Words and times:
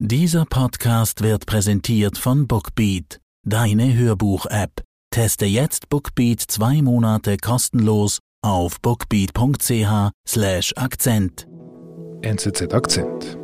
Dieser 0.00 0.44
Podcast 0.44 1.24
wird 1.24 1.46
präsentiert 1.46 2.18
von 2.18 2.46
Bookbeat, 2.46 3.20
deine 3.42 3.96
Hörbuch-App. 3.96 4.84
Teste 5.10 5.44
jetzt 5.44 5.88
Bookbeat 5.88 6.40
zwei 6.40 6.82
Monate 6.82 7.36
kostenlos 7.36 8.20
auf 8.40 8.80
bookbeat.ch/slash 8.80 10.72
Akzent. 10.76 11.48
NZZ 12.22 12.72
Akzent. 12.72 13.38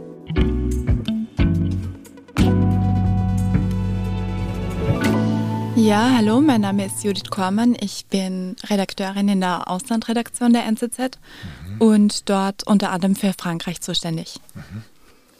Ja, 5.74 6.12
hallo, 6.16 6.40
mein 6.40 6.60
Name 6.60 6.86
ist 6.86 7.02
Judith 7.02 7.30
Kormann. 7.30 7.74
Ich 7.80 8.06
bin 8.06 8.54
Redakteurin 8.70 9.28
in 9.28 9.40
der 9.40 9.68
Auslandredaktion 9.68 10.52
der 10.52 10.66
NZZ 10.66 10.98
mhm. 11.00 11.80
und 11.80 12.30
dort 12.30 12.64
unter 12.64 12.92
anderem 12.92 13.16
für 13.16 13.32
Frankreich 13.32 13.80
zuständig. 13.80 14.36
Mhm. 14.54 14.84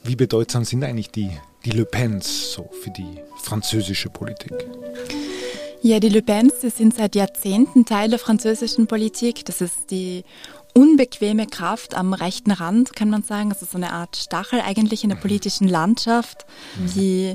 Wie 0.05 0.15
bedeutsam 0.15 0.63
sind 0.65 0.83
eigentlich 0.83 1.09
die, 1.09 1.31
die 1.65 1.71
Le 1.71 1.83
Pens 1.83 2.51
so 2.51 2.69
für 2.83 2.91
die 2.91 3.19
französische 3.41 4.09
Politik? 4.09 4.53
Ja, 5.81 5.99
die 5.99 6.09
Le 6.09 6.21
Pens 6.21 6.53
die 6.61 6.69
sind 6.69 6.95
seit 6.95 7.15
Jahrzehnten 7.15 7.85
Teil 7.85 8.11
der 8.11 8.19
französischen 8.19 8.85
Politik. 8.85 9.45
Das 9.45 9.61
ist 9.61 9.89
die 9.89 10.23
unbequeme 10.75 11.47
Kraft 11.47 11.95
am 11.95 12.13
rechten 12.13 12.51
Rand, 12.51 12.95
kann 12.95 13.09
man 13.09 13.23
sagen. 13.23 13.51
Also 13.51 13.65
so 13.65 13.77
eine 13.77 13.93
Art 13.93 14.15
Stachel 14.15 14.61
eigentlich 14.61 15.03
in 15.03 15.09
der 15.09 15.17
politischen 15.17 15.67
Landschaft, 15.67 16.45
die 16.95 17.33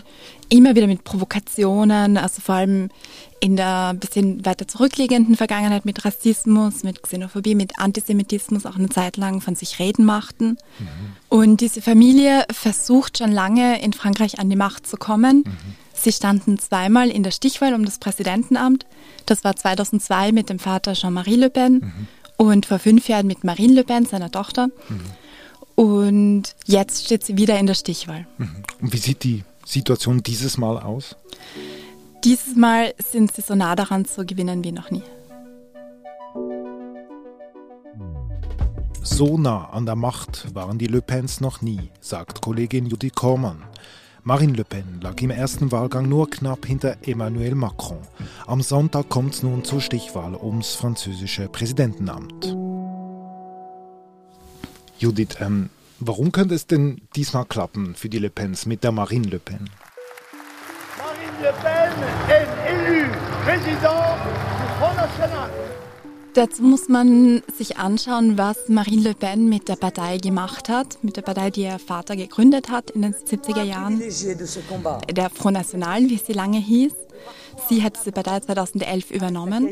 immer 0.49 0.77
wieder 0.77 0.87
mit 0.87 1.03
Provokationen, 1.03 2.19
also 2.19 2.41
vor 2.41 2.55
allem 2.55 2.91
in 3.41 3.57
der 3.57 3.95
bisschen 3.95 4.45
weiter 4.45 4.69
zurückliegenden 4.69 5.35
Vergangenheit 5.35 5.87
mit 5.87 6.05
Rassismus, 6.05 6.85
mit 6.85 7.03
Xenophobie, 7.03 7.57
mit 7.57 7.81
Antisemitismus 7.81 8.65
auch 8.65 8.77
eine 8.77 8.91
Zeit 8.91 9.17
lang 9.17 9.41
von 9.41 9.57
sich 9.57 9.81
reden 9.81 10.05
machten. 10.05 10.59
Mhm. 10.79 11.17
Und 11.31 11.63
diese 11.63 11.81
Familie 11.81 12.45
versucht 12.53 13.19
schon 13.19 13.33
lange 13.33 13.81
in 13.83 13.95
Frankreich 13.95 14.39
an 14.39 14.51
die 14.51 14.57
Macht 14.57 14.87
zu 14.87 14.97
kommen. 14.99 15.45
Mhm. 15.47 15.57
Sie 15.95 16.13
standen 16.13 16.59
zweimal 16.59 17.09
in 17.09 17.23
der 17.23 17.31
Stichwahl 17.31 17.73
um 17.73 17.85
das 17.85 17.99
Präsidentenamt. 17.99 18.85
Das 19.27 19.45
war 19.45 19.57
2002 19.57 20.33
mit 20.33 20.51
dem 20.51 20.59
Vater 20.59 20.93
Jean-Marie 20.93 21.37
Le 21.37 21.51
Pen. 21.51 21.73
Mhm 21.73 22.09
und 22.41 22.65
vor 22.65 22.79
fünf 22.79 23.07
Jahren 23.07 23.27
mit 23.27 23.45
Marine 23.45 23.75
Le 23.75 23.85
Pen, 23.85 24.07
seiner 24.07 24.31
Tochter. 24.31 24.69
Mhm. 24.89 25.01
Und 25.75 26.43
jetzt 26.65 27.05
steht 27.05 27.23
sie 27.23 27.37
wieder 27.37 27.59
in 27.59 27.67
der 27.67 27.75
Stichwahl. 27.75 28.27
Mhm. 28.39 28.65
Und 28.81 28.93
wie 28.95 28.97
sieht 28.97 29.25
die 29.25 29.45
Situation 29.67 30.23
dieses 30.23 30.57
Mal 30.57 30.79
aus? 30.79 31.17
Dieses 32.25 32.57
Mal 32.57 32.95
sind 32.99 33.35
sie 33.35 33.43
so 33.43 33.55
nah 33.55 33.77
daran 33.77 34.07
zu 34.07 34.25
gewinnen 34.25 34.65
wie 34.65 34.73
noch 34.73 34.91
nie. 34.91 35.03
So 39.03 39.39
nah 39.39 39.71
an 39.73 39.87
der 39.87 39.97
Macht 39.97 40.55
waren 40.55 40.79
die 40.79 40.87
Le 40.87 41.01
Pens 41.01 41.41
noch 41.41 41.63
nie, 41.63 41.91
sagt 42.01 42.43
Kollegin 42.43 42.87
Judy 42.87 43.09
Kormann. 43.11 43.63
Marine 44.25 44.53
Le 44.53 44.65
Pen 44.65 45.01
lag 45.01 45.19
im 45.23 45.31
ersten 45.31 45.73
Wahlgang 45.73 46.07
nur 46.07 46.29
knapp 46.29 46.67
hinter 46.67 46.97
Emmanuel 47.07 47.55
Macron. 47.55 47.99
Am 48.47 48.61
Sonntag 48.61 49.09
kommt 49.09 49.35
es 49.35 49.43
nun 49.43 49.65
zur 49.65 49.81
Stichwahl 49.81 50.35
ums 50.35 50.75
französische 50.75 51.49
Präsidentenamt. 51.49 52.55
Judith, 54.99 55.37
ähm, 55.41 55.71
warum 55.99 56.31
könnte 56.31 56.55
es 56.55 56.67
denn 56.67 57.01
diesmal 57.17 57.47
klappen 57.47 57.95
für 57.95 58.11
die 58.11 58.19
Le 58.19 58.29
Pens 58.29 58.67
mit 58.67 58.85
der 58.85 58.93
Marine 58.93 59.29
Le 59.29 59.39
Pen? 59.39 59.71
Marine 60.99 61.43
Le 61.43 61.55
Pen 61.63 61.93
est 62.29 62.49
élue 62.71 63.11
président 63.47 64.19
du 64.23 64.79
Front 64.79 64.97
National. 64.97 65.70
Dazu 66.35 66.63
muss 66.63 66.89
man 66.89 67.43
sich 67.57 67.79
anschauen, 67.79 68.39
was 68.39 68.69
Marine 68.69 69.03
Le 69.03 69.15
Pen 69.15 69.49
mit 69.49 69.69
der 69.69 69.77
Partei 69.77 70.19
gemacht 70.19 70.69
hat, 70.69 71.03
mit 71.03 71.17
der 71.17 71.23
Partei, 71.23 71.51
die 71.51 71.63
ihr 71.63 71.79
Vater 71.79 72.15
gegründet 72.15 72.71
hat 72.71 72.91
in 72.91 73.03
den 73.03 73.15
70er 73.15 73.63
Jahren, 73.63 74.01
der 75.11 75.31
Front 75.31 75.57
National, 75.57 76.03
wie 76.09 76.19
sie 76.19 76.33
lange 76.33 76.59
hieß. 76.59 76.93
Sie 77.69 77.83
hat 77.83 77.99
diese 77.99 78.13
Partei 78.13 78.41
2011 78.41 79.11
übernommen. 79.11 79.69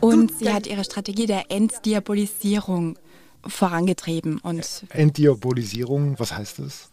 Und 0.00 0.38
sie 0.38 0.52
hat 0.52 0.66
ihre 0.66 0.84
Strategie 0.84 1.26
der 1.26 1.50
Entdiabolisierung 1.50 2.98
vorangetrieben. 3.46 4.38
Und 4.38 4.84
Entdiabolisierung, 4.90 6.18
was 6.18 6.32
heißt 6.32 6.58
das? 6.60 6.90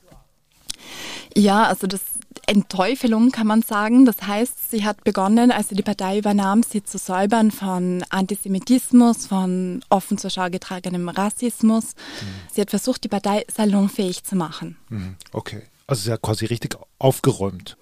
Ja, 1.36 1.64
also 1.64 1.88
das 1.88 2.02
Entteufelung 2.50 3.32
kann 3.32 3.46
man 3.46 3.62
sagen. 3.62 4.06
Das 4.06 4.24
heißt, 4.24 4.72
sie 4.72 4.84
hat 4.84 5.04
begonnen, 5.04 5.52
als 5.52 5.70
sie 5.70 5.76
die 5.76 5.84
Partei 5.84 6.18
übernahm, 6.18 6.64
sie 6.64 6.84
zu 6.84 6.98
säubern 6.98 7.52
von 7.52 8.04
Antisemitismus, 8.10 9.28
von 9.28 9.82
offen 9.90 10.18
zur 10.18 10.32
Schau 10.32 10.50
getragenem 10.50 11.10
Rassismus. 11.10 11.94
Mhm. 11.94 12.52
Sie 12.52 12.62
hat 12.62 12.72
versucht, 12.72 13.04
die 13.04 13.08
Partei 13.08 13.46
salonfähig 13.56 14.24
zu 14.24 14.36
machen. 14.36 14.78
Mhm. 14.90 15.16
Okay, 15.32 15.62
also 15.86 16.02
sie 16.02 16.12
hat 16.12 16.24
quasi 16.24 16.46
richtig 16.46 16.76
aufgeräumt. 16.98 17.78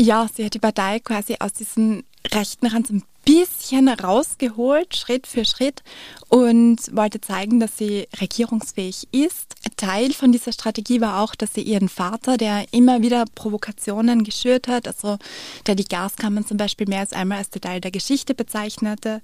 Ja, 0.00 0.26
sie 0.34 0.46
hat 0.46 0.54
die 0.54 0.58
Partei 0.58 0.98
quasi 1.00 1.36
aus 1.38 1.52
diesem 1.52 2.04
rechten 2.30 2.66
Rand 2.66 2.90
ein 2.90 3.02
bisschen 3.24 3.88
rausgeholt, 3.88 4.96
Schritt 4.96 5.26
für 5.26 5.44
Schritt, 5.44 5.82
und 6.28 6.78
wollte 6.94 7.20
zeigen, 7.20 7.60
dass 7.60 7.78
sie 7.78 8.08
regierungsfähig 8.20 9.08
ist. 9.12 9.54
Teil 9.76 10.12
von 10.12 10.32
dieser 10.32 10.52
Strategie 10.52 11.00
war 11.00 11.20
auch, 11.20 11.34
dass 11.34 11.54
sie 11.54 11.62
ihren 11.62 11.88
Vater, 11.88 12.36
der 12.36 12.72
immer 12.72 13.02
wieder 13.02 13.24
Provokationen 13.34 14.24
geschürt 14.24 14.66
hat, 14.66 14.86
also 14.88 15.18
der 15.66 15.74
die 15.74 15.84
Gaskammern 15.84 16.46
zum 16.46 16.56
Beispiel 16.56 16.88
mehr 16.88 17.00
als 17.00 17.12
einmal 17.12 17.38
als 17.38 17.50
Teil 17.50 17.80
der 17.80 17.90
Geschichte 17.90 18.34
bezeichnete, 18.34 19.20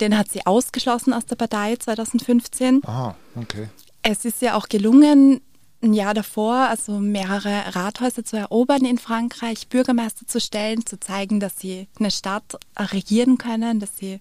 den 0.00 0.16
hat 0.16 0.30
sie 0.30 0.44
ausgeschlossen 0.46 1.12
aus 1.12 1.26
der 1.26 1.36
Partei 1.36 1.76
2015. 1.76 2.82
Aha, 2.84 3.16
okay. 3.36 3.68
Es 4.02 4.24
ist 4.24 4.40
ja 4.42 4.54
auch 4.54 4.68
gelungen, 4.68 5.40
ein 5.82 5.94
Jahr 5.94 6.14
davor, 6.14 6.54
also 6.54 6.98
mehrere 6.98 7.74
Rathäuser 7.74 8.24
zu 8.24 8.36
erobern 8.36 8.84
in 8.84 8.98
Frankreich, 8.98 9.68
Bürgermeister 9.68 10.26
zu 10.26 10.40
stellen, 10.40 10.84
zu 10.84 11.00
zeigen, 11.00 11.40
dass 11.40 11.58
sie 11.58 11.88
eine 11.98 12.10
Stadt 12.10 12.58
regieren 12.78 13.38
können, 13.38 13.80
dass 13.80 13.96
sie 13.96 14.20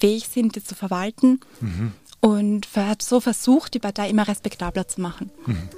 fähig 0.00 0.28
sind, 0.28 0.56
die 0.56 0.64
zu 0.64 0.74
verwalten. 0.74 1.40
Mhm. 1.60 1.92
Und 2.20 2.66
hat 2.74 3.02
so 3.02 3.20
versucht, 3.20 3.74
die 3.74 3.78
Partei 3.78 4.10
immer 4.10 4.26
respektabler 4.26 4.88
zu 4.88 5.00
machen. 5.00 5.30
Mhm. 5.46 5.68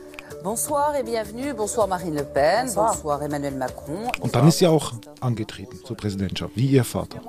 Bonsoir 0.43 0.94
et 0.94 1.05
bienvenue. 1.05 1.53
Bonsoir 1.53 1.88
Marine 1.88 2.17
Le 2.17 2.25
Pen. 2.25 2.67
Bonsoir, 2.67 2.93
bonsoir 2.93 3.22
Emmanuel 3.22 3.56
Macron. 3.56 4.09
Und 4.21 4.34
dann 4.34 4.47
ist 4.47 4.59
sie 4.59 4.67
auch 4.69 4.93
angetreten 5.21 5.81
zur 5.84 5.97
Präsidentschaft, 5.97 6.53
wie 6.55 6.69
ihr 6.69 6.84
Vater. 6.84 7.21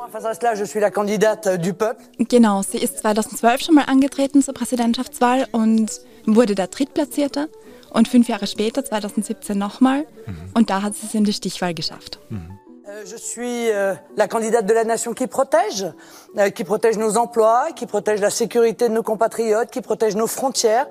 Genau, 2.19 2.61
sie 2.61 2.77
ist 2.77 2.99
2012 2.99 3.61
schon 3.61 3.75
mal 3.75 3.85
angetreten 3.85 4.43
zur 4.43 4.53
Präsidentschaftswahl 4.53 5.47
und 5.51 6.01
wurde 6.25 6.53
da 6.53 6.67
Drittplatzierter. 6.67 7.47
Und 7.91 8.07
fünf 8.07 8.27
Jahre 8.27 8.47
später, 8.47 8.83
2017 8.83 9.57
nochmal. 9.57 10.05
Mhm. 10.25 10.35
Und 10.53 10.69
da 10.69 10.81
hat 10.81 10.95
sie 10.95 11.05
es 11.05 11.13
in 11.13 11.23
die 11.23 11.33
Stichwahl 11.33 11.73
geschafft. 11.73 12.19
Mhm. 12.29 12.59
Euh, 12.89 13.05
je 13.05 13.17
suis 13.17 13.69
euh, 13.69 13.93
la 14.17 14.27
candidate 14.27 14.65
de 14.65 14.73
la 14.73 14.83
nation 14.83 15.13
qui 15.13 15.27
protège, 15.27 15.85
euh, 16.37 16.49
qui 16.49 16.63
protège 16.63 16.97
nos 16.97 17.17
emplois, 17.17 17.67
qui 17.75 17.85
protège 17.85 18.19
la 18.19 18.29
sécurité 18.29 18.89
de 18.89 18.93
nos 18.93 19.03
compatriotes, 19.03 19.69
qui 19.69 19.81
protège 19.81 20.15
nos 20.15 20.27
frontières. 20.27 20.87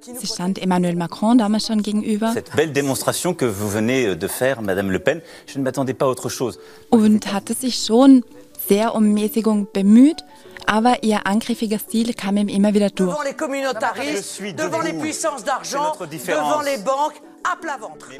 Sie 0.00 0.26
stand 0.26 0.58
Emmanuel 0.58 0.96
Macron 0.96 1.34
damals 1.34 1.66
schon 1.66 1.82
gegenüber. 1.82 2.30
Cette 2.32 2.54
belle 2.54 2.72
démonstration 2.72 3.34
que 3.34 3.44
vous 3.44 3.68
venez 3.68 4.14
de 4.14 4.28
faire, 4.28 4.62
Madame 4.62 4.92
Le 4.92 5.00
Pen, 5.00 5.20
je 5.46 5.58
ne 5.58 5.64
m'attendais 5.64 5.94
pas 5.94 6.06
à 6.06 6.08
autre 6.08 6.28
chose. 6.28 6.60
Und 6.90 7.32
hatte 7.32 7.54
sich 7.54 7.74
schon 7.84 8.22
sehr 8.68 8.94
um 8.94 9.12
Mäßigung 9.12 9.68
bemüht 9.72 10.24
aber 10.66 11.02
ihr 11.02 11.26
angriffiger 11.26 11.78
Stil 11.78 12.14
kam 12.14 12.36
ihm 12.36 12.48
immer 12.48 12.74
wieder 12.74 12.90
durch. 12.90 13.10
Devant 13.10 13.24
les 13.24 13.36
communautaristes, 13.36 14.38
devant 14.56 14.82
les 14.82 14.94
puissances 14.94 15.44
d'argent, 15.44 15.94
devant 16.00 16.62
les 16.62 16.78
banques, 16.78 17.20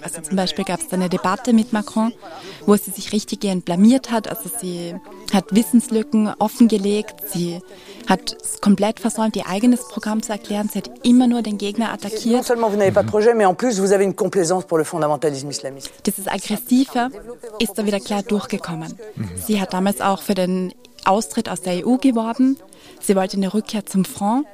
also 0.03 0.21
zum 0.21 0.37
Beispiel 0.37 0.65
gab 0.65 0.81
es 0.81 0.93
eine 0.93 1.09
Debatte 1.09 1.53
mit 1.53 1.73
Macron, 1.73 2.13
wo 2.67 2.77
sie 2.77 2.91
sich 2.91 3.13
richtiggehend 3.13 3.65
blamiert 3.65 4.11
hat. 4.11 4.29
Also 4.29 4.51
sie 4.61 4.95
hat 5.33 5.55
Wissenslücken 5.55 6.33
offengelegt, 6.39 7.15
sie 7.33 7.61
hat 8.07 8.37
es 8.41 8.61
komplett 8.61 9.01
versäumt, 9.01 9.37
ihr 9.37 9.49
eigenes 9.49 9.89
Programm 9.89 10.23
zu 10.23 10.33
erklären. 10.33 10.69
Sie 10.71 10.79
hat 10.79 10.91
immer 11.03 11.27
nur 11.27 11.43
den 11.43 11.59
Gegner 11.59 11.93
attackiert. 11.93 12.45
Dieses 16.07 16.29
Aggressive 16.29 17.11
ist 17.59 17.79
da 17.79 17.87
wieder 17.87 18.01
klar 18.01 18.23
durchgekommen. 18.23 18.95
Sie 19.47 19.61
hat 19.61 19.73
damals 19.73 20.01
auch 20.01 20.23
für 20.23 20.35
den 20.35 20.75
Austritt 21.05 21.49
aus 21.49 21.61
der 21.63 21.87
EU 21.87 21.97
geworben. 21.97 22.59
Sie 23.01 23.17
wollte 23.17 23.37
eine 23.37 23.53
Rückkehr 23.53 23.87
zum 23.87 24.05
Front. 24.05 24.47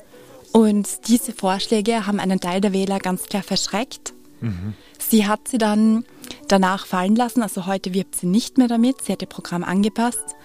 Und 0.52 1.08
diese 1.08 1.32
Vorschläge 1.32 2.06
haben 2.06 2.18
einen 2.18 2.40
Teil 2.40 2.60
der 2.60 2.72
Wähler 2.72 2.98
ganz 2.98 3.24
klar 3.24 3.42
verschreckt. 3.42 4.14
Mhm. 4.40 4.74
Sie 4.98 5.26
hat 5.26 5.48
sie 5.48 5.58
dann 5.58 6.04
danach 6.48 6.86
fallen 6.86 7.16
lassen, 7.16 7.42
also 7.42 7.66
heute 7.66 7.94
wirbt 7.94 8.16
sie 8.16 8.26
nicht 8.26 8.58
mehr 8.58 8.68
damit. 8.68 9.02
Sie 9.02 9.12
hat 9.12 9.22
ihr 9.22 9.28
Programm 9.28 9.64
angepasst. 9.64 10.36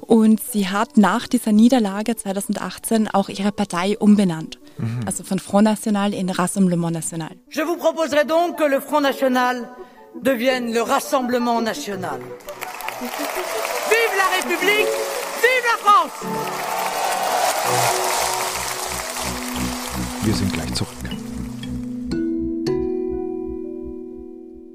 Und 0.00 0.40
sie 0.40 0.68
hat 0.68 0.96
nach 0.96 1.28
dieser 1.28 1.52
Niederlage 1.52 2.16
2018 2.16 3.08
auch 3.08 3.28
ihre 3.28 3.52
Partei 3.52 3.96
umbenannt. 3.98 4.58
Mhm. 4.78 5.00
Also 5.06 5.22
von 5.22 5.38
Front 5.38 5.64
National 5.64 6.12
in 6.12 6.28
Rassemblement 6.28 6.92
National. 6.92 7.30
Je 7.50 7.62
vous 7.62 7.76
proposerai 7.76 8.24
donc 8.24 8.58
que 8.58 8.64
le 8.64 8.80
Front 8.80 9.02
National 9.02 9.68
devienne 10.20 10.72
le 10.72 10.82
Rassemblement 10.82 11.60
National. 11.60 12.18
Vive 13.00 14.16
la 14.16 14.28
République! 14.36 14.88
Vive 15.40 15.66
la 15.70 15.78
France! 15.82 16.16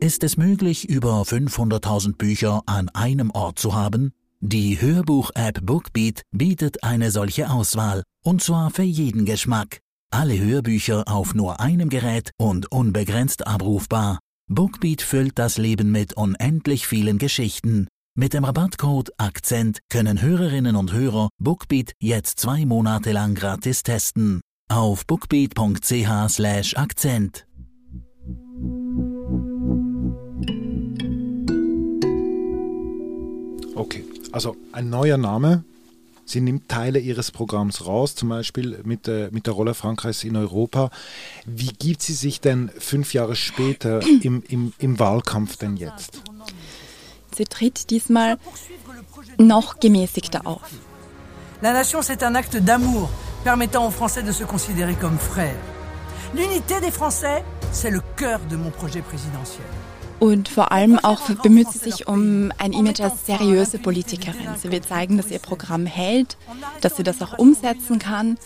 Ist 0.07 0.23
es 0.23 0.37
möglich, 0.37 0.87
über 0.87 1.23
500.000 1.23 2.15
Bücher 2.15 2.61
an 2.65 2.87
einem 2.87 3.29
Ort 3.31 3.59
zu 3.59 3.75
haben? 3.75 4.13
Die 4.39 4.79
Hörbuch-App 4.79 5.65
Bookbeat 5.65 6.21
bietet 6.31 6.81
eine 6.81 7.11
solche 7.11 7.49
Auswahl, 7.49 8.03
und 8.23 8.41
zwar 8.41 8.71
für 8.71 8.83
jeden 8.83 9.25
Geschmack. 9.25 9.81
Alle 10.09 10.39
Hörbücher 10.39 11.03
auf 11.07 11.35
nur 11.35 11.59
einem 11.59 11.89
Gerät 11.89 12.31
und 12.37 12.71
unbegrenzt 12.71 13.45
abrufbar. 13.47 14.19
Bookbeat 14.49 15.01
füllt 15.01 15.37
das 15.37 15.57
Leben 15.57 15.91
mit 15.91 16.13
unendlich 16.13 16.87
vielen 16.87 17.17
Geschichten. 17.17 17.89
Mit 18.15 18.33
dem 18.33 18.45
Rabattcode 18.45 19.11
Akzent 19.17 19.79
können 19.89 20.21
Hörerinnen 20.21 20.77
und 20.77 20.93
Hörer 20.93 21.27
Bookbeat 21.37 21.91
jetzt 21.99 22.39
zwei 22.39 22.65
Monate 22.65 23.11
lang 23.11 23.35
gratis 23.35 23.83
testen. 23.83 24.39
Auf 24.69 25.05
bookbeat.ch 25.05 26.29
slash 26.29 26.77
Akzent. 26.77 27.45
Okay, 33.77 34.03
also 34.31 34.55
ein 34.71 34.89
neuer 34.89 35.17
Name. 35.17 35.63
Sie 36.25 36.41
nimmt 36.41 36.67
Teile 36.67 36.99
ihres 36.99 37.31
Programms 37.31 37.85
raus, 37.85 38.15
zum 38.15 38.29
Beispiel 38.29 38.79
mit, 38.83 39.07
der, 39.07 39.31
mit 39.31 39.45
der 39.45 39.53
Rolle 39.53 39.73
Frankreichs 39.73 40.25
in 40.25 40.35
Europa. 40.35 40.89
Wie 41.45 41.71
gibt 41.71 42.01
sie 42.01 42.13
sich 42.13 42.41
denn 42.41 42.69
fünf 42.77 43.13
Jahre 43.13 43.35
später 43.35 44.01
im, 44.23 44.43
im, 44.49 44.73
im 44.77 44.99
Wahlkampf 44.99 45.55
denn 45.57 45.77
jetzt? 45.77 46.21
Sie 47.35 47.45
tritt 47.45 47.91
diesmal 47.91 48.37
noch 49.37 49.79
gemäßigter 49.79 50.45
auf. 50.45 50.69
La 51.61 51.71
nation, 51.71 52.01
c'est 52.01 52.23
un 52.23 52.35
acte 52.35 52.57
d'amour 52.57 53.09
permettant 53.43 53.87
aux 53.87 53.91
Français 53.91 54.23
de 54.23 54.31
se 54.31 54.43
considérer 54.43 54.95
comme 54.95 55.17
frères. 55.17 55.61
L'unité 56.35 56.81
des 56.81 56.91
Français, 56.91 57.43
c'est 57.71 57.91
le 57.91 58.01
cœur 58.15 58.39
de 58.49 58.57
mon 58.57 58.69
projet 58.69 59.01
présidentiel. 59.01 59.65
Und 60.19 60.49
vor 60.49 60.71
allem 60.71 60.97
auch 60.99 61.29
bemüht 61.43 61.69
sie 61.69 61.77
sich 61.77 62.07
um 62.07 62.51
ein 62.57 62.73
Image 62.73 63.01
als 63.01 63.25
seriöse 63.25 63.77
Politikerin. 63.77 64.55
Sie 64.61 64.71
will 64.71 64.81
zeigen, 64.81 65.17
dass 65.17 65.29
ihr 65.29 65.39
Programm 65.39 65.85
hält, 65.85 66.37
dass 66.81 66.97
sie 66.97 67.03
das 67.03 67.21
auch 67.21 67.37
umsetzen 67.37 67.99
kann. 67.99 68.37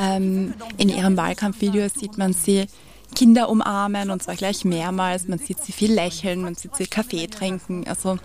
Ähm, 0.00 0.54
in 0.76 0.88
ihrem 0.88 1.16
Wahlkampfvideo 1.16 1.88
sieht 1.88 2.18
man 2.18 2.32
sie 2.32 2.66
Kinder 3.14 3.48
umarmen 3.48 4.10
und 4.10 4.22
zwar 4.22 4.36
gleich 4.36 4.64
mehrmals. 4.64 5.28
Man 5.28 5.38
sieht 5.38 5.62
sie 5.62 5.72
viel 5.72 5.92
lächeln, 5.92 6.42
man 6.42 6.54
sieht 6.54 6.74
sie 6.76 6.86
Kaffee 6.86 7.26
trinken. 7.26 7.84
Also 7.86 8.18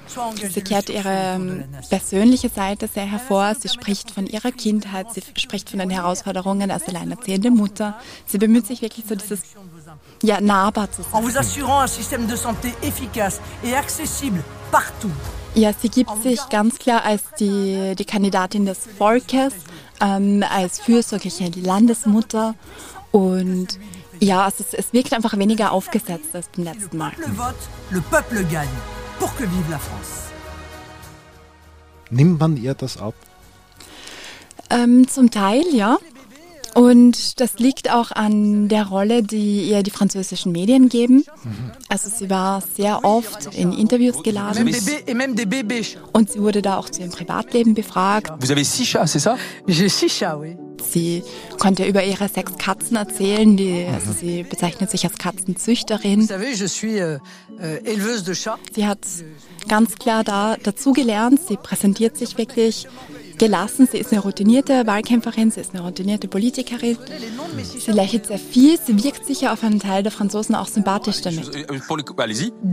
sie 0.49 0.61
kehrt 0.61 0.89
ihre 0.89 1.09
ähm, 1.09 1.65
persönliche 1.89 2.49
Seite 2.49 2.87
sehr 2.87 3.05
hervor. 3.05 3.53
Sie 3.55 3.69
spricht 3.69 4.11
von 4.11 4.27
ihrer 4.27 4.51
Kindheit, 4.51 5.13
sie 5.13 5.21
spricht 5.35 5.69
von 5.69 5.79
den 5.79 5.89
Herausforderungen 5.89 6.71
als 6.71 6.87
alleinerziehende 6.87 7.51
Mutter. 7.51 7.99
Sie 8.25 8.37
bemüht 8.37 8.65
sich 8.65 8.81
wirklich 8.81 9.05
so 9.07 9.15
dieses 9.15 9.41
ja, 10.23 10.39
nahbar 10.41 10.91
zu 10.91 11.01
En 11.01 11.05
sein. 11.11 11.23
vous 11.23 11.37
assurant 11.37 11.81
un 11.83 11.87
système 11.87 12.27
de 12.27 12.35
santé 12.35 12.73
efficace 12.81 13.39
et 13.63 13.73
accessible 13.75 14.43
partout. 14.71 15.11
Ja, 15.55 15.71
sie 15.73 15.89
gibt 15.89 16.11
sich 16.21 16.39
ganz 16.49 16.77
klar 16.77 17.03
als 17.03 17.23
die, 17.39 17.95
die 17.97 18.05
Kandidatin 18.05 18.65
des 18.65 18.79
Volkes, 18.97 19.53
ähm, 20.01 20.43
als 20.47 20.79
fürsorgliche 20.79 21.49
Landesmutter 21.55 22.53
und 23.11 23.67
ja, 24.19 24.47
es, 24.47 24.73
es 24.73 24.93
wirkt 24.93 25.13
einfach 25.13 25.37
weniger 25.37 25.71
aufgesetzt 25.71 26.33
als 26.33 26.47
beim 26.55 26.65
letzten 26.65 26.97
Mal. 26.97 27.11
Le 27.17 27.27
vote, 27.35 27.55
le 27.91 28.01
peuple 28.01 28.43
gagne. 28.45 28.67
Pour 29.19 29.35
que 29.35 29.43
vive 29.43 29.69
la 29.71 29.79
France. 29.79 30.27
Nimmt 32.11 32.39
man 32.39 32.55
ihr 32.57 32.73
das 32.75 32.97
ab? 32.97 33.15
Ähm, 34.69 35.07
zum 35.07 35.31
Teil, 35.31 35.63
ja. 35.73 35.97
Und 36.73 37.39
das 37.39 37.59
liegt 37.59 37.91
auch 37.91 38.11
an 38.11 38.67
der 38.67 38.87
Rolle, 38.87 39.23
die 39.23 39.69
ihr 39.69 39.83
die 39.83 39.91
französischen 39.91 40.51
Medien 40.51 40.89
geben. 40.89 41.23
Also 41.89 42.09
sie 42.09 42.29
war 42.29 42.61
sehr 42.61 43.03
oft 43.03 43.55
in 43.55 43.71
Interviews 43.73 44.23
geladen 44.23 44.67
und 46.13 46.31
sie 46.31 46.39
wurde 46.41 46.61
da 46.61 46.77
auch 46.77 46.89
zu 46.89 47.01
ihrem 47.01 47.11
Privatleben 47.11 47.73
befragt. 47.73 48.31
Vous 48.39 48.51
avez 48.51 48.63
six 48.63 48.87
chats, 48.87 49.11
c'est 49.13 49.19
ça 49.19 49.37
J'ai 49.67 49.89
six 49.89 50.11
chats, 50.11 50.37
oui. 50.39 50.57
Sie 50.83 51.23
konnte 51.59 51.85
über 51.85 52.03
ihre 52.03 52.29
sechs 52.29 52.57
Katzen 52.57 52.97
erzählen. 52.97 53.57
Die, 53.57 53.85
also 53.91 54.11
sie 54.13 54.43
bezeichnet 54.43 54.91
sich 54.91 55.03
als 55.05 55.17
Katzenzüchterin. 55.17 56.27
euh, 56.99 57.19
euh. 57.59 58.39
Sie 58.73 58.87
hat 58.87 58.99
ganz 59.67 59.95
klar 59.95 60.23
da 60.23 60.55
dazugelernt. 60.61 61.39
Sie 61.47 61.57
präsentiert 61.57 62.17
sich 62.17 62.37
wirklich 62.37 62.87
gelassen. 63.37 63.87
Sie 63.91 63.97
ist 63.97 64.11
eine 64.11 64.21
routinierte 64.21 64.85
Wahlkämpferin, 64.85 65.51
sie 65.51 65.61
ist 65.61 65.73
eine 65.73 65.83
routinierte 65.83 66.27
Politikerin. 66.27 66.97
Sie 67.77 67.91
lächelt 67.91 68.27
sehr 68.27 68.39
viel. 68.39 68.77
Sie 68.79 69.03
wirkt 69.03 69.25
sicher 69.25 69.53
auf 69.53 69.63
einen 69.63 69.79
Teil 69.79 70.03
der 70.03 70.11
Franzosen 70.11 70.55
auch 70.55 70.67
sympathisch 70.67 71.21
damit. 71.21 71.55
Euh. 71.55 71.65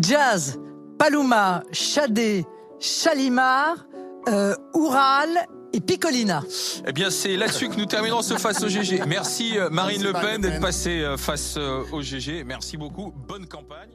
Jazz, 0.03 0.59
Paloma, 0.99 1.63
Chadé, 1.73 2.45
Chalimar, 2.79 3.87
euh, 4.29 4.55
Oural 4.75 5.29
et 5.73 5.81
Piccolina. 5.81 6.43
Eh 6.87 6.93
bien, 6.93 7.11
c'est 7.11 7.37
là-dessus 7.37 7.69
que 7.69 7.77
nous 7.77 7.87
terminons 7.87 8.23
ce 8.23 8.35
Face 8.35 8.63
au 8.63 8.69
GG. 8.69 9.03
Merci 9.07 9.59
euh, 9.59 9.71
Marine 9.71 10.03
Le 10.03 10.13
Pen 10.13 10.41
d'être 10.41 10.61
passée 10.61 11.05
face 11.17 11.57
au 11.57 12.01
GG. 12.01 12.45
Merci 12.45 12.77
beaucoup. 12.77 13.13
Bonne 13.29 13.47
campagne. 13.47 13.91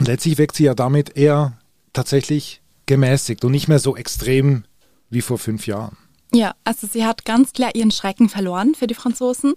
Letztlich 0.00 0.38
wirkt 0.38 0.56
sie 0.56 0.64
ja 0.64 0.74
damit 0.74 1.16
eher 1.16 1.58
tatsächlich 1.92 2.62
gemäßigt 2.86 3.44
und 3.44 3.52
nicht 3.52 3.68
mehr 3.68 3.78
so 3.78 3.96
extrem 3.96 4.64
wie 5.10 5.22
vor 5.22 5.38
fünf 5.38 5.66
Jahren. 5.66 5.96
Ja, 6.34 6.54
also 6.64 6.86
sie 6.86 7.06
hat 7.06 7.24
ganz 7.24 7.52
klar 7.52 7.74
ihren 7.74 7.90
Schrecken 7.90 8.28
verloren 8.28 8.74
für 8.74 8.86
die 8.86 8.94
Franzosen. 8.94 9.54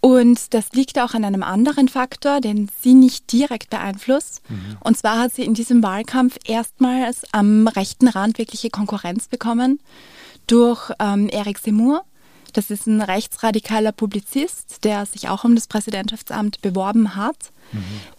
Und 0.00 0.54
das 0.54 0.72
liegt 0.72 0.98
auch 0.98 1.14
an 1.14 1.24
einem 1.24 1.42
anderen 1.42 1.88
Faktor, 1.88 2.40
den 2.40 2.70
sie 2.80 2.94
nicht 2.94 3.30
direkt 3.32 3.68
beeinflusst. 3.68 4.42
Und 4.80 4.96
zwar 4.96 5.18
hat 5.18 5.34
sie 5.34 5.42
in 5.42 5.54
diesem 5.54 5.82
Wahlkampf 5.82 6.38
erstmals 6.44 7.22
am 7.32 7.66
rechten 7.66 8.08
Rand 8.08 8.38
wirkliche 8.38 8.70
Konkurrenz 8.70 9.26
bekommen 9.26 9.80
durch 10.46 10.92
ähm, 11.00 11.28
Eric 11.28 11.60
Zemmour. 11.60 12.04
Das 12.52 12.70
ist 12.70 12.86
ein 12.86 13.02
rechtsradikaler 13.02 13.92
Publizist, 13.92 14.84
der 14.84 15.04
sich 15.04 15.28
auch 15.28 15.44
um 15.44 15.54
das 15.54 15.66
Präsidentschaftsamt 15.66 16.62
beworben 16.62 17.14
hat. 17.16 17.52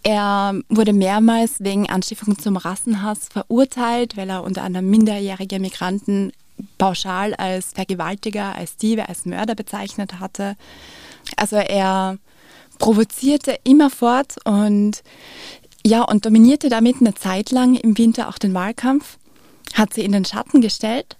Er 0.03 0.61
wurde 0.69 0.93
mehrmals 0.93 1.55
wegen 1.59 1.89
Anstiftung 1.89 2.37
zum 2.37 2.55
Rassenhass 2.55 3.29
verurteilt, 3.29 4.15
weil 4.15 4.29
er 4.29 4.43
unter 4.43 4.63
anderem 4.63 4.89
minderjährige 4.89 5.59
Migranten 5.59 6.31
pauschal 6.77 7.33
als 7.35 7.73
Vergewaltiger, 7.73 8.55
als 8.55 8.77
Diebe, 8.77 9.07
als 9.07 9.25
Mörder 9.25 9.55
bezeichnet 9.55 10.19
hatte. 10.19 10.55
Also 11.35 11.57
er 11.57 12.17
provozierte 12.77 13.59
immerfort 13.63 14.35
und 14.45 15.03
ja, 15.85 16.03
und 16.03 16.25
dominierte 16.25 16.69
damit 16.69 16.97
eine 16.99 17.13
Zeit 17.13 17.51
lang 17.51 17.75
im 17.75 17.97
Winter 17.97 18.29
auch 18.29 18.37
den 18.37 18.53
Wahlkampf, 18.53 19.17
hat 19.73 19.93
sie 19.93 20.01
in 20.01 20.11
den 20.11 20.25
Schatten 20.25 20.61
gestellt, 20.61 21.17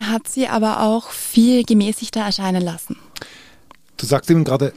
hat 0.00 0.28
sie 0.28 0.48
aber 0.48 0.82
auch 0.82 1.10
viel 1.10 1.64
gemäßigter 1.64 2.20
erscheinen 2.20 2.62
lassen. 2.62 2.96
Du 3.96 4.06
sagst 4.06 4.30
eben 4.30 4.44
gerade 4.44 4.72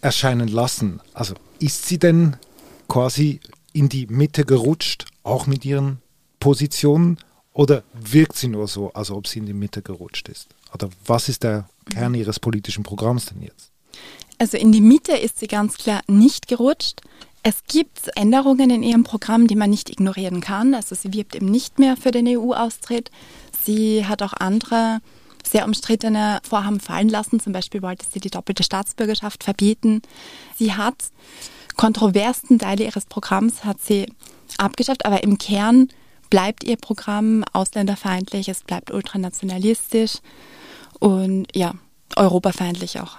erscheinen 0.00 0.48
lassen. 0.48 1.00
Also 1.12 1.34
ist 1.58 1.86
sie 1.86 1.98
denn 1.98 2.36
quasi 2.88 3.40
in 3.72 3.88
die 3.88 4.06
Mitte 4.06 4.44
gerutscht, 4.44 5.06
auch 5.22 5.46
mit 5.46 5.64
ihren 5.64 6.00
Positionen? 6.40 7.18
Oder 7.54 7.84
wirkt 7.94 8.36
sie 8.36 8.48
nur 8.48 8.66
so, 8.66 8.92
als 8.92 9.10
ob 9.10 9.28
sie 9.28 9.38
in 9.38 9.46
die 9.46 9.54
Mitte 9.54 9.80
gerutscht 9.80 10.28
ist? 10.28 10.48
Oder 10.74 10.90
was 11.06 11.28
ist 11.28 11.44
der 11.44 11.68
Kern 11.90 12.14
ihres 12.14 12.40
politischen 12.40 12.82
Programms 12.82 13.26
denn 13.26 13.42
jetzt? 13.42 13.70
Also 14.38 14.56
in 14.56 14.72
die 14.72 14.80
Mitte 14.80 15.12
ist 15.12 15.38
sie 15.38 15.46
ganz 15.46 15.78
klar 15.78 16.02
nicht 16.08 16.48
gerutscht. 16.48 17.00
Es 17.44 17.62
gibt 17.68 18.10
Änderungen 18.16 18.70
in 18.70 18.82
ihrem 18.82 19.04
Programm, 19.04 19.46
die 19.46 19.54
man 19.54 19.70
nicht 19.70 19.88
ignorieren 19.88 20.40
kann. 20.40 20.74
Also 20.74 20.96
sie 20.96 21.12
wirbt 21.12 21.36
eben 21.36 21.46
nicht 21.46 21.78
mehr 21.78 21.96
für 21.96 22.10
den 22.10 22.26
EU-Austritt. 22.26 23.12
Sie 23.64 24.04
hat 24.04 24.22
auch 24.22 24.32
andere 24.32 25.00
sehr 25.46 25.64
umstrittene 25.64 26.40
Vorhaben 26.42 26.80
fallen 26.80 27.08
lassen. 27.08 27.38
Zum 27.38 27.52
Beispiel 27.52 27.82
wollte 27.82 28.06
sie 28.12 28.18
die 28.18 28.30
doppelte 28.30 28.64
Staatsbürgerschaft 28.64 29.44
verbieten. 29.44 30.02
Sie 30.56 30.72
hat 30.72 30.96
kontroversen 31.76 32.58
Teile 32.58 32.84
ihres 32.84 33.04
Programms 33.04 33.64
hat 33.64 33.80
sie 33.80 34.06
abgeschafft, 34.58 35.06
aber 35.06 35.22
im 35.22 35.38
Kern 35.38 35.88
bleibt 36.30 36.64
ihr 36.64 36.76
Programm 36.76 37.44
ausländerfeindlich, 37.52 38.48
es 38.48 38.62
bleibt 38.62 38.90
ultranationalistisch 38.90 40.18
und 40.98 41.46
ja, 41.54 41.74
europafeindlich 42.16 43.00
auch. 43.00 43.16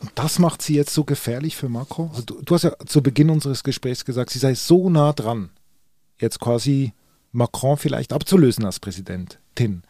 Und 0.00 0.10
das 0.16 0.38
macht 0.38 0.62
sie 0.62 0.74
jetzt 0.74 0.92
so 0.92 1.04
gefährlich 1.04 1.56
für 1.56 1.68
Macron? 1.68 2.10
Also 2.10 2.22
du, 2.22 2.42
du 2.42 2.54
hast 2.54 2.64
ja 2.64 2.72
zu 2.86 3.02
Beginn 3.02 3.30
unseres 3.30 3.62
Gesprächs 3.62 4.04
gesagt, 4.04 4.30
sie 4.30 4.38
sei 4.38 4.54
so 4.54 4.90
nah 4.90 5.12
dran, 5.12 5.50
jetzt 6.18 6.40
quasi 6.40 6.92
Macron 7.30 7.76
vielleicht 7.76 8.12
abzulösen 8.12 8.64
als 8.64 8.80
Präsidentin. 8.80 9.82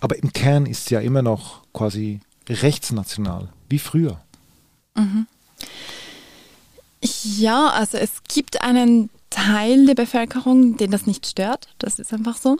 Aber 0.00 0.16
im 0.16 0.32
Kern 0.32 0.66
ist 0.66 0.86
sie 0.86 0.94
ja 0.94 1.00
immer 1.00 1.22
noch 1.22 1.62
quasi 1.72 2.20
rechtsnational, 2.48 3.48
wie 3.68 3.78
früher. 3.78 4.20
Ja, 7.02 7.68
also 7.70 7.96
es 7.98 8.22
gibt 8.28 8.62
einen 8.62 9.10
Teil 9.30 9.86
der 9.86 9.94
Bevölkerung, 9.94 10.76
den 10.76 10.90
das 10.90 11.06
nicht 11.06 11.26
stört. 11.26 11.68
Das 11.78 11.98
ist 11.98 12.12
einfach 12.12 12.36
so. 12.36 12.56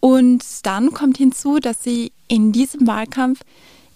Und 0.00 0.44
dann 0.62 0.92
kommt 0.92 1.18
hinzu, 1.18 1.58
dass 1.58 1.82
sie 1.82 2.12
in 2.28 2.52
diesem 2.52 2.86
Wahlkampf 2.86 3.40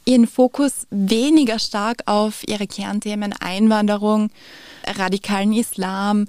ihren 0.04 0.26
Fokus 0.26 0.86
weniger 0.90 1.58
stark 1.58 2.02
auf 2.06 2.46
ihre 2.46 2.66
Kernthemen 2.66 3.32
Einwanderung, 3.32 4.30
radikalen 4.86 5.52
Islam, 5.54 6.26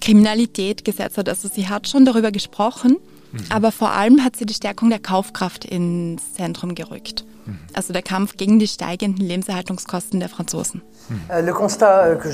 Kriminalität 0.00 0.84
gesetzt 0.84 1.18
hat. 1.18 1.28
Also 1.28 1.48
sie 1.48 1.68
hat 1.68 1.88
schon 1.88 2.04
darüber 2.04 2.32
gesprochen, 2.32 2.96
mhm. 3.36 3.46
aber 3.50 3.72
vor 3.72 3.90
allem 3.90 4.24
hat 4.24 4.36
sie 4.36 4.46
die 4.46 4.54
Stärkung 4.54 4.90
der 4.90 4.98
Kaufkraft 4.98 5.64
ins 5.64 6.34
Zentrum 6.34 6.74
gerückt. 6.74 7.24
Mhm. 7.46 7.58
Also 7.74 7.92
der 7.92 8.02
Kampf 8.02 8.36
gegen 8.36 8.58
die 8.58 8.68
steigenden 8.68 9.24
Lebenserhaltungskosten 9.24 10.20
der 10.20 10.28
Franzosen. 10.28 10.82
Le 11.28 11.52
constat 11.52 12.08
euh, 12.08 12.30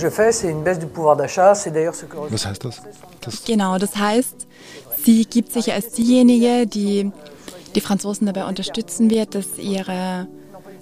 Was 2.31 2.47
heißt 2.47 2.65
das? 2.65 2.83
das? 3.21 3.45
Genau, 3.45 3.79
das 3.79 3.97
heißt, 3.97 4.47
sie 5.05 5.27
gibt 5.27 5.53
sich 5.53 5.73
als 5.73 5.93
diejenige, 5.93 6.67
die 6.67 7.13
die 7.75 7.81
Franzosen 7.81 8.27
dabei 8.27 8.45
unterstützen 8.47 9.11
wird, 9.11 9.35
dass 9.35 9.59
ihre 9.59 10.29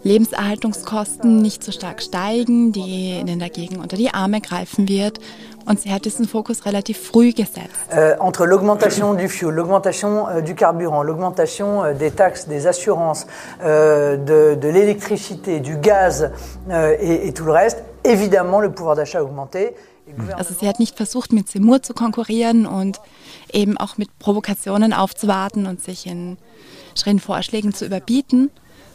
Lebenserhaltungskosten 0.02 1.42
nicht 1.42 1.62
so 1.62 1.72
stark 1.72 2.02
steigen, 2.02 2.72
die 2.72 3.18
ihnen 3.20 3.38
dagegen 3.38 3.78
unter 3.78 3.96
die 3.96 4.10
Arme 4.10 4.40
greifen 4.40 4.88
wird. 4.88 5.18
Und 5.66 5.80
sie 5.80 5.92
hat 5.92 6.04
diesen 6.04 6.26
Fokus 6.26 6.64
relativ 6.64 6.98
früh 6.98 7.32
gesetzt. 7.32 7.70
Euh, 7.92 8.16
entre 8.18 8.46
l'augmentation 8.46 9.14
du 9.14 9.28
fuel, 9.28 9.54
l'augmentation 9.54 10.26
euh, 10.26 10.40
du 10.40 10.54
carburant, 10.54 11.02
l'augmentation 11.02 11.84
euh, 11.84 11.94
des 11.94 12.10
taxes, 12.10 12.48
des 12.48 12.66
assurances, 12.66 13.26
euh, 13.62 14.16
de, 14.16 14.54
de 14.58 14.68
l'électricité, 14.68 15.60
du 15.60 15.76
gaz 15.76 16.30
et, 16.70 17.28
et 17.28 17.32
tout 17.34 17.44
le 17.44 17.52
reste, 17.52 17.84
évidemment 18.04 18.60
le 18.60 18.72
pouvoir 18.72 18.96
d'achat 18.96 19.18
a 19.18 19.22
augmenté. 19.22 19.74
Also 20.36 20.54
sie 20.58 20.66
hat 20.66 20.80
nicht 20.80 20.96
versucht, 20.96 21.32
mit 21.32 21.48
Seymour 21.48 21.82
zu 21.82 21.94
konkurrieren 21.94 22.66
und 22.66 23.00
eben 23.52 23.76
auch 23.76 23.96
mit 23.96 24.18
Provokationen 24.18 24.92
aufzuwarten 24.92 25.66
und 25.66 25.80
sich 25.80 26.06
in 26.06 26.36
schrillen 26.96 27.20
Vorschlägen 27.20 27.72
zu 27.72 27.86
überbieten, 27.86 28.50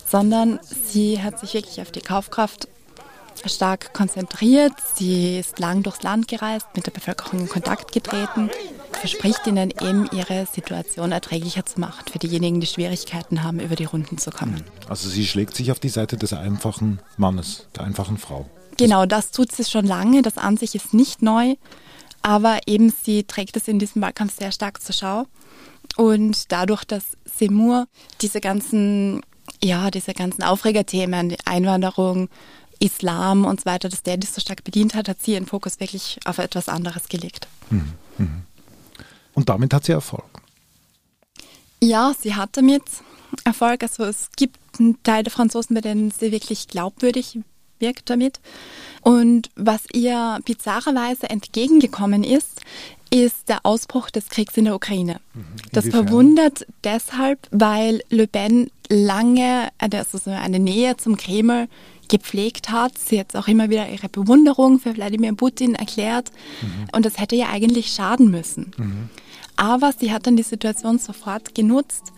sondern 0.05 0.59
sie 0.85 1.21
hat 1.21 1.39
sich 1.39 1.53
wirklich 1.53 1.81
auf 1.81 1.91
die 1.91 2.01
Kaufkraft 2.01 2.67
stark 3.45 3.93
konzentriert. 3.93 4.73
Sie 4.95 5.37
ist 5.39 5.59
lang 5.59 5.83
durchs 5.83 6.03
Land 6.03 6.27
gereist, 6.27 6.67
mit 6.75 6.85
der 6.85 6.91
Bevölkerung 6.91 7.41
in 7.41 7.49
Kontakt 7.49 7.91
getreten, 7.91 8.49
verspricht 8.91 9.45
ihnen 9.45 9.71
eben, 9.81 10.09
ihre 10.11 10.47
Situation 10.51 11.11
erträglicher 11.11 11.65
zu 11.65 11.79
machen 11.79 12.05
für 12.11 12.19
diejenigen, 12.19 12.61
die 12.61 12.67
Schwierigkeiten 12.67 13.43
haben, 13.43 13.59
über 13.59 13.75
die 13.75 13.85
Runden 13.85 14.17
zu 14.17 14.31
kommen. 14.31 14.63
Also 14.87 15.09
sie 15.09 15.27
schlägt 15.27 15.55
sich 15.55 15.71
auf 15.71 15.79
die 15.79 15.89
Seite 15.89 16.17
des 16.17 16.33
einfachen 16.33 16.99
Mannes, 17.17 17.67
der 17.75 17.83
einfachen 17.83 18.17
Frau. 18.17 18.45
Genau, 18.77 19.05
das 19.05 19.31
tut 19.31 19.51
sie 19.51 19.63
schon 19.63 19.85
lange. 19.85 20.21
Das 20.21 20.37
an 20.37 20.57
sich 20.57 20.75
ist 20.75 20.93
nicht 20.93 21.21
neu. 21.21 21.55
Aber 22.21 22.59
eben 22.65 22.91
sie 23.03 23.23
trägt 23.23 23.55
es 23.55 23.67
in 23.67 23.79
diesem 23.79 24.01
Wahlkampf 24.01 24.37
sehr 24.37 24.51
stark 24.51 24.81
zur 24.81 24.95
Schau. 24.95 25.27
Und 25.95 26.51
dadurch, 26.51 26.83
dass 26.83 27.03
Seymour 27.25 27.87
diese 28.21 28.41
ganzen, 28.41 29.21
ja, 29.63 29.91
diese 29.91 30.13
ganzen 30.13 30.43
Aufregerthemen, 30.43 31.35
Einwanderung, 31.45 32.29
Islam 32.79 33.45
und 33.45 33.61
so 33.61 33.65
weiter, 33.65 33.89
dass 33.89 34.03
der 34.03 34.17
das 34.17 34.35
so 34.35 34.41
stark 34.41 34.63
bedient 34.63 34.95
hat, 34.95 35.07
hat 35.07 35.21
sie 35.21 35.33
ihren 35.33 35.45
Fokus 35.45 35.79
wirklich 35.79 36.19
auf 36.25 36.37
etwas 36.37 36.69
anderes 36.69 37.07
gelegt. 37.07 37.47
Mhm, 37.69 37.93
mhm. 38.17 38.43
Und 39.33 39.49
damit 39.49 39.73
hat 39.73 39.85
sie 39.85 39.91
Erfolg. 39.91 40.25
Ja, 41.81 42.13
sie 42.19 42.35
hat 42.35 42.57
damit 42.57 42.83
Erfolg. 43.43 43.83
Also 43.83 44.03
es 44.03 44.29
gibt 44.35 44.57
einen 44.79 45.01
Teil 45.03 45.23
der 45.23 45.31
Franzosen, 45.31 45.73
bei 45.75 45.81
denen 45.81 46.11
sie 46.11 46.31
wirklich 46.31 46.67
glaubwürdig 46.67 47.39
wirkt 47.79 48.09
damit. 48.09 48.39
Und 49.01 49.49
was 49.55 49.81
ihr 49.93 50.39
bizarrerweise 50.45 51.29
entgegengekommen 51.29 52.23
ist, 52.23 52.61
ist 53.23 53.47
der 53.47 53.65
Ausbruch 53.65 54.09
des 54.09 54.27
Kriegs 54.27 54.57
in 54.57 54.65
der 54.65 54.75
Ukraine. 54.75 55.21
Mhm. 55.33 55.45
Das 55.71 55.87
verwundert 55.87 56.65
deshalb, 56.83 57.39
weil 57.51 58.01
Le 58.09 58.27
Pen 58.27 58.69
lange 58.89 59.69
also 59.79 60.29
eine 60.29 60.59
Nähe 60.59 60.97
zum 60.97 61.15
Kreml 61.15 61.67
gepflegt 62.09 62.69
hat. 62.69 62.97
Sie 62.97 63.19
hat 63.19 63.35
auch 63.35 63.47
immer 63.47 63.69
wieder 63.69 63.89
ihre 63.89 64.09
Bewunderung 64.09 64.79
für 64.79 64.95
Wladimir 64.95 65.33
Putin 65.33 65.75
erklärt. 65.75 66.31
Mhm. 66.61 66.87
Und 66.91 67.05
das 67.05 67.17
hätte 67.17 67.37
ja 67.37 67.47
eigentlich 67.49 67.93
schaden 67.93 68.29
müssen. 68.29 68.73
Mhm. 68.77 69.09
Aber 69.55 69.93
sie 69.97 70.11
hat 70.11 70.27
dann 70.27 70.35
die 70.35 70.43
Situation 70.43 70.99
sofort 70.99 71.55
genutzt, 71.55 72.11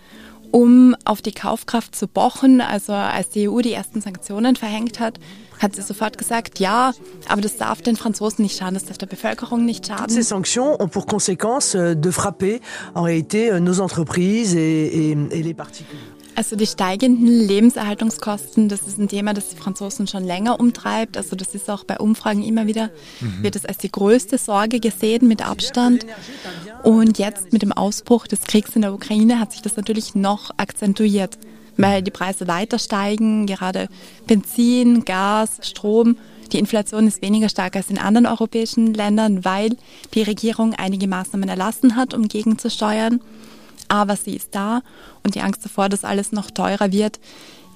um 0.51 0.96
auf 1.06 1.22
die 1.22 1.32
Kaufkraft 1.32 1.96
zu 1.96 2.08
pochen. 2.08 2.62
Also 2.62 2.94
als 2.94 3.30
die 3.30 3.50
EU 3.50 3.62
die 3.62 3.74
ersten 3.74 4.01
Sanktionen 4.01 4.56
verhängt 4.56 5.00
hat, 5.00 5.20
hat 5.60 5.75
sie 5.75 5.82
sofort 5.82 6.18
gesagt, 6.18 6.60
ja, 6.60 6.94
aber 7.27 7.42
das 7.42 7.58
darf 7.58 7.82
den 7.82 7.96
Franzosen 7.96 8.44
nicht 8.44 8.58
schaden, 8.58 8.75
das 8.75 8.86
darf 8.86 8.98
der 8.98 9.08
Bevölkerung 9.08 9.66
nicht 9.66 9.88
schaden. 9.88 10.10
Ces 10.10 10.30
sanctions 10.30 10.80
ont 10.80 10.92
pour 10.92 11.06
conséquence 11.08 11.75
euh, 11.75 11.96
de 11.96 12.12
frapper 12.12 12.62
en 12.94 13.04
réalité 13.04 13.51
euh, 13.51 13.60
nos 13.60 13.80
entreprises 13.80 14.56
et, 14.56 15.12
et, 15.12 15.18
et 15.32 15.44
les 15.44 15.54
particuliers. 15.54 16.17
Also 16.38 16.56
die 16.56 16.67
steigenden 16.67 17.48
Lebenserhaltungskosten, 17.48 18.70
das 18.70 18.84
ist 18.84 19.00
ein 19.00 19.08
Thema, 19.08 19.34
das 19.34 19.50
die 19.50 19.56
Franzosen 19.56 20.06
schon 20.06 20.24
länger 20.24 20.60
umtreibt. 20.60 21.17
Also 21.17 21.36
das 21.36 21.56
ist 21.56 21.67
auch 21.67 21.84
bei 21.84 21.98
Umfragen 21.98 22.44
immer 22.44 22.67
wieder, 22.67 22.91
mhm. 23.20 23.41
wird 23.41 23.56
es 23.56 23.65
als 23.65 23.79
die 23.79 23.91
größte 23.91 24.38
Sorge 24.38 24.79
gesehen 24.79 25.27
mit 25.27 25.44
Abstand. 25.44 26.06
Und 26.84 27.17
jetzt 27.17 27.53
mit 27.53 27.63
dem 27.63 27.72
Ausbruch 27.72 28.27
des 28.27 28.41
Kriegs 28.41 28.75
in 28.75 28.84
der 28.84 28.94
Ukraine 28.94 29.39
hat 29.39 29.51
sich 29.51 29.63
das 29.63 29.77
natürlich 29.77 30.13
noch 30.13 30.51
akzentuiert, 30.58 31.39
weil 31.75 32.03
die 32.03 32.12
Preise 32.12 32.48
weiter 32.48 32.77
steigen, 32.77 33.48
gerade 33.48 33.89
Benzin, 34.27 35.06
Gas, 35.06 35.58
Strom. 35.63 36.17
Die 36.51 36.60
Inflation 36.60 37.08
ist 37.08 37.24
weniger 37.24 37.50
stark 37.50 37.75
als 37.75 37.89
in 37.89 37.98
anderen 37.98 38.27
europäischen 38.27 38.94
Ländern, 38.94 39.44
weil 39.44 39.75
die 40.13 40.22
Regierung 40.22 40.75
einige 40.75 41.08
Maßnahmen 41.08 41.50
erlassen 41.50 41.96
hat, 41.96 42.13
um 42.13 42.27
gegenzusteuern 42.27 43.22
aber 43.88 44.15
sie 44.15 44.36
ist 44.36 44.56
da 44.56 44.82
und 45.24 45.36
die 45.36 45.41
Angst 45.41 45.63
davor, 45.63 45.89
dass 45.89 46.03
alles 46.03 46.32
noch 46.32 46.51
teurer 46.51 46.91
wird, 46.91 47.20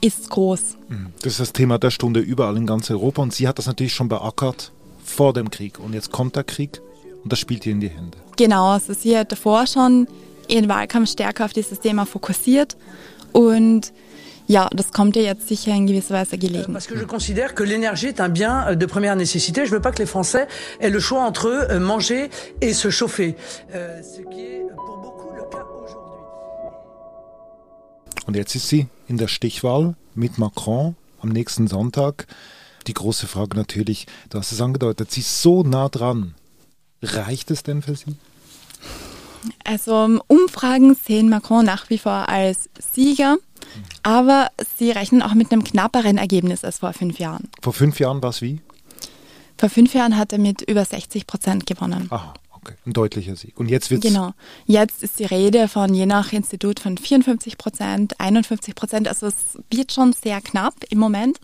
ist 0.01 0.29
groß. 0.29 0.77
Mhm. 0.89 1.07
Das 1.21 1.33
ist 1.33 1.39
das 1.39 1.53
Thema 1.53 1.77
der 1.77 1.91
Stunde 1.91 2.19
überall 2.19 2.57
in 2.57 2.65
ganz 2.65 2.89
Europa 2.89 3.21
und 3.21 3.33
sie 3.33 3.47
hat 3.47 3.57
das 3.57 3.67
natürlich 3.67 3.93
schon 3.93 4.09
beackert 4.09 4.71
vor 5.03 5.33
dem 5.33 5.49
Krieg 5.51 5.79
und 5.79 5.93
jetzt 5.93 6.11
kommt 6.11 6.35
der 6.35 6.43
Krieg 6.43 6.81
und 7.23 7.31
das 7.31 7.39
spielt 7.39 7.65
ihr 7.65 7.73
in 7.73 7.79
die 7.79 7.89
Hände. 7.89 8.17
Genau, 8.35 8.69
also 8.69 8.93
sie 8.93 9.17
hat 9.17 9.31
davor 9.31 9.67
schon 9.67 10.07
ihren 10.47 10.67
Wahlkampf 10.67 11.11
stärker 11.11 11.45
auf 11.45 11.53
dieses 11.53 11.79
Thema 11.79 12.05
fokussiert 12.05 12.75
und 13.31 13.93
ja, 14.47 14.67
das 14.75 14.91
kommt 14.91 15.15
ihr 15.15 15.23
jetzt 15.23 15.47
sicher 15.47 15.71
in 15.71 15.87
gewisser 15.87 16.15
Weise 16.15 16.37
gelegen. 16.37 16.73
Parce 16.73 16.87
que 16.87 16.97
je 16.97 17.05
considère 17.05 17.55
que 17.55 17.63
l'énergie 17.63 18.07
est 18.07 18.19
un 18.19 18.27
bien 18.27 18.67
euh, 18.67 18.75
de 18.75 18.85
première 18.85 19.15
nécessité. 19.15 19.65
Je 19.65 19.71
veux 19.71 19.79
pas 19.79 19.91
que 19.91 19.99
les 19.99 20.07
Français 20.07 20.47
aient 20.81 20.89
le 20.89 20.99
choix 20.99 21.23
entre 21.23 21.45
euh, 21.47 21.79
manger 21.79 22.29
et 22.59 22.73
se 22.73 22.89
chauffer. 22.89 23.35
Euh, 23.73 24.01
ce 24.03 24.21
qui 24.29 24.41
est 24.41 24.65
Und 28.31 28.37
jetzt 28.37 28.55
ist 28.55 28.69
sie 28.69 28.87
in 29.09 29.17
der 29.17 29.27
Stichwahl 29.27 29.97
mit 30.15 30.37
Macron 30.37 30.95
am 31.19 31.27
nächsten 31.27 31.67
Sonntag. 31.67 32.27
Die 32.87 32.93
große 32.93 33.27
Frage 33.27 33.57
natürlich, 33.57 34.07
du 34.29 34.37
hast 34.37 34.53
es 34.53 34.61
angedeutet, 34.61 35.11
sie 35.11 35.19
ist 35.19 35.41
so 35.41 35.63
nah 35.63 35.89
dran. 35.89 36.33
Reicht 37.01 37.51
es 37.51 37.63
denn 37.63 37.81
für 37.81 37.93
sie? 37.93 38.15
Also 39.65 40.21
Umfragen 40.27 40.95
sehen 40.95 41.27
Macron 41.27 41.65
nach 41.65 41.89
wie 41.89 41.97
vor 41.97 42.29
als 42.29 42.69
Sieger, 42.79 43.35
aber 44.01 44.47
sie 44.77 44.91
rechnen 44.91 45.21
auch 45.23 45.33
mit 45.33 45.51
einem 45.51 45.65
knapperen 45.65 46.17
Ergebnis 46.17 46.63
als 46.63 46.79
vor 46.79 46.93
fünf 46.93 47.19
Jahren. 47.19 47.49
Vor 47.61 47.73
fünf 47.73 47.99
Jahren 47.99 48.23
war 48.23 48.29
es 48.29 48.41
wie? 48.41 48.61
Vor 49.57 49.67
fünf 49.67 49.93
Jahren 49.93 50.15
hat 50.15 50.31
er 50.31 50.39
mit 50.39 50.61
über 50.61 50.85
60 50.85 51.27
Prozent 51.27 51.65
gewonnen. 51.65 52.07
Aha. 52.09 52.33
Okay, 52.63 52.75
ein 52.85 52.93
deutlicher 52.93 53.35
Sieg. 53.35 53.59
Und 53.59 53.69
jetzt 53.69 53.89
wird 53.89 54.01
Genau. 54.01 54.33
Jetzt 54.65 55.01
ist 55.01 55.19
die 55.19 55.25
Rede 55.25 55.67
von 55.67 55.93
je 55.93 56.05
nach 56.05 56.31
Institut 56.31 56.79
von 56.79 56.97
54 56.97 57.57
Prozent, 57.57 58.19
51 58.19 58.75
Prozent. 58.75 59.07
Also 59.07 59.27
es 59.27 59.57
wird 59.71 59.91
schon 59.91 60.13
sehr 60.13 60.41
knapp 60.41 60.75
im 60.89 60.99
Moment. 60.99 61.39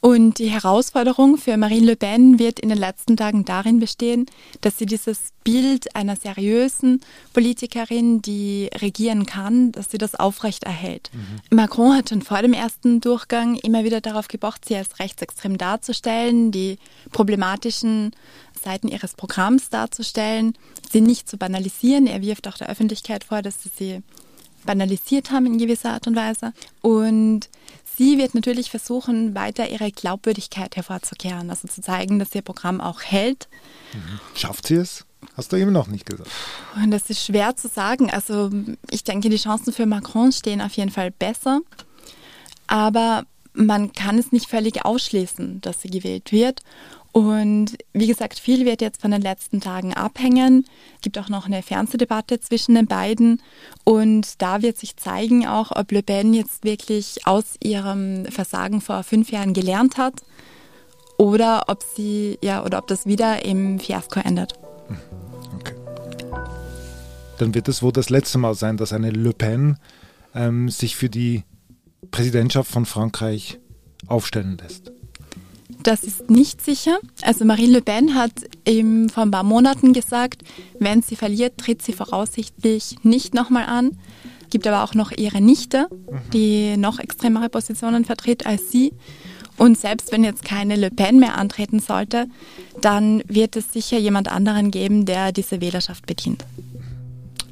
Und 0.00 0.38
die 0.38 0.48
Herausforderung 0.48 1.36
für 1.36 1.58
Marine 1.58 1.86
Le 1.86 1.96
Pen 1.96 2.38
wird 2.38 2.58
in 2.58 2.70
den 2.70 2.78
letzten 2.78 3.18
Tagen 3.18 3.44
darin 3.44 3.80
bestehen, 3.80 4.26
dass 4.62 4.78
sie 4.78 4.86
dieses 4.86 5.32
Bild 5.44 5.94
einer 5.94 6.16
seriösen 6.16 7.02
Politikerin, 7.34 8.22
die 8.22 8.70
regieren 8.74 9.26
kann, 9.26 9.72
dass 9.72 9.90
sie 9.90 9.98
das 9.98 10.14
aufrecht 10.14 10.64
erhält. 10.64 11.10
Mhm. 11.12 11.56
Macron 11.56 11.94
hat 11.94 12.08
schon 12.08 12.22
vor 12.22 12.40
dem 12.40 12.54
ersten 12.54 13.02
Durchgang 13.02 13.56
immer 13.56 13.84
wieder 13.84 14.00
darauf 14.00 14.28
gepocht, 14.28 14.64
sie 14.64 14.76
als 14.76 14.98
rechtsextrem 14.98 15.58
darzustellen, 15.58 16.50
die 16.50 16.78
problematischen 17.12 18.12
Seiten 18.62 18.88
ihres 18.88 19.14
Programms 19.14 19.68
darzustellen, 19.68 20.54
sie 20.90 21.02
nicht 21.02 21.28
zu 21.28 21.36
banalisieren. 21.36 22.06
Er 22.06 22.22
wirft 22.22 22.48
auch 22.48 22.56
der 22.56 22.70
Öffentlichkeit 22.70 23.24
vor, 23.24 23.42
dass 23.42 23.62
sie 23.62 23.70
sie 23.76 24.02
banalisiert 24.64 25.30
haben 25.30 25.46
in 25.46 25.58
gewisser 25.58 25.92
Art 25.92 26.06
und 26.06 26.16
Weise. 26.16 26.52
Und 26.82 27.48
sie 27.96 28.18
wird 28.18 28.34
natürlich 28.34 28.70
versuchen, 28.70 29.34
weiter 29.34 29.68
ihre 29.68 29.90
Glaubwürdigkeit 29.90 30.76
hervorzukehren, 30.76 31.50
also 31.50 31.68
zu 31.68 31.80
zeigen, 31.80 32.18
dass 32.18 32.34
ihr 32.34 32.42
Programm 32.42 32.80
auch 32.80 33.02
hält. 33.02 33.48
Mhm. 33.92 34.20
Schafft 34.34 34.66
sie 34.66 34.76
es? 34.76 35.04
Hast 35.36 35.52
du 35.52 35.56
eben 35.56 35.72
noch 35.72 35.86
nicht 35.86 36.06
gesagt. 36.06 36.30
Und 36.76 36.90
das 36.90 37.10
ist 37.10 37.24
schwer 37.24 37.54
zu 37.56 37.68
sagen. 37.68 38.10
Also 38.10 38.50
ich 38.90 39.04
denke, 39.04 39.28
die 39.28 39.36
Chancen 39.36 39.72
für 39.72 39.86
Macron 39.86 40.32
stehen 40.32 40.60
auf 40.60 40.72
jeden 40.72 40.90
Fall 40.90 41.10
besser. 41.10 41.60
Aber 42.66 43.24
man 43.52 43.92
kann 43.92 44.18
es 44.18 44.32
nicht 44.32 44.48
völlig 44.48 44.84
ausschließen, 44.84 45.60
dass 45.60 45.82
sie 45.82 45.90
gewählt 45.90 46.32
wird. 46.32 46.60
Und 47.12 47.76
wie 47.92 48.06
gesagt, 48.06 48.38
viel 48.38 48.64
wird 48.64 48.80
jetzt 48.80 49.00
von 49.00 49.10
den 49.10 49.22
letzten 49.22 49.60
Tagen 49.60 49.94
abhängen. 49.94 50.64
Es 50.96 51.00
gibt 51.00 51.18
auch 51.18 51.28
noch 51.28 51.46
eine 51.46 51.62
Fernsehdebatte 51.62 52.38
zwischen 52.40 52.76
den 52.76 52.86
beiden. 52.86 53.42
Und 53.84 54.40
da 54.40 54.62
wird 54.62 54.78
sich 54.78 54.96
zeigen 54.96 55.46
auch, 55.46 55.72
ob 55.74 55.90
Le 55.90 56.02
Pen 56.02 56.34
jetzt 56.34 56.62
wirklich 56.62 57.26
aus 57.26 57.56
ihrem 57.62 58.26
Versagen 58.26 58.80
vor 58.80 59.02
fünf 59.02 59.32
Jahren 59.32 59.54
gelernt 59.54 59.96
hat 59.96 60.22
oder 61.18 61.64
ob 61.66 61.82
sie, 61.82 62.38
ja, 62.42 62.64
oder 62.64 62.78
ob 62.78 62.86
das 62.86 63.06
wieder 63.06 63.44
im 63.44 63.78
Fiasko 63.78 64.20
endet. 64.20 64.54
Okay. 65.54 65.74
dann 67.38 67.54
wird 67.54 67.68
es 67.68 67.82
wohl 67.82 67.92
das 67.92 68.08
letzte 68.08 68.38
Mal 68.38 68.54
sein, 68.54 68.76
dass 68.76 68.92
eine 68.92 69.10
Le 69.10 69.32
Pen 69.32 69.78
ähm, 70.34 70.68
sich 70.68 70.96
für 70.96 71.08
die 71.08 71.44
Präsidentschaft 72.10 72.70
von 72.70 72.86
Frankreich 72.86 73.58
aufstellen 74.06 74.58
lässt. 74.58 74.92
Das 75.82 76.02
ist 76.04 76.30
nicht 76.30 76.62
sicher. 76.62 76.98
Also 77.22 77.44
Marine 77.44 77.72
Le 77.72 77.82
Pen 77.82 78.14
hat 78.14 78.32
eben 78.66 79.08
vor 79.08 79.22
ein 79.22 79.30
paar 79.30 79.42
Monaten 79.42 79.92
gesagt, 79.92 80.42
wenn 80.78 81.02
sie 81.02 81.16
verliert, 81.16 81.58
tritt 81.58 81.82
sie 81.82 81.92
voraussichtlich 81.92 82.96
nicht 83.02 83.34
nochmal 83.34 83.66
an. 83.66 83.98
Gibt 84.50 84.66
aber 84.66 84.82
auch 84.82 84.94
noch 84.94 85.12
ihre 85.12 85.40
Nichte, 85.40 85.88
die 86.32 86.76
noch 86.76 86.98
extremere 86.98 87.48
Positionen 87.48 88.04
vertritt 88.04 88.46
als 88.46 88.70
sie. 88.70 88.92
Und 89.56 89.78
selbst 89.78 90.10
wenn 90.12 90.24
jetzt 90.24 90.44
keine 90.44 90.76
Le 90.76 90.90
Pen 90.90 91.20
mehr 91.20 91.38
antreten 91.38 91.80
sollte, 91.80 92.26
dann 92.80 93.22
wird 93.26 93.56
es 93.56 93.72
sicher 93.72 93.98
jemand 93.98 94.30
anderen 94.30 94.70
geben, 94.70 95.06
der 95.06 95.32
diese 95.32 95.60
Wählerschaft 95.60 96.06
bedient. 96.06 96.44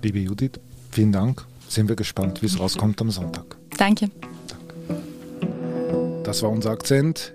Liebe 0.02 0.18
Judith, 0.18 0.52
vielen 0.90 1.12
Dank. 1.12 1.46
Sind 1.68 1.88
wir 1.88 1.96
gespannt, 1.96 2.40
wie 2.40 2.46
es 2.46 2.58
rauskommt 2.58 3.00
am 3.02 3.10
Sonntag. 3.10 3.56
Danke. 3.76 4.10
Das 6.24 6.42
war 6.42 6.50
unser 6.50 6.70
Akzent. 6.70 7.34